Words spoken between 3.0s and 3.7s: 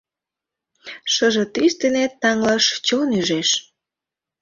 ӱжеш.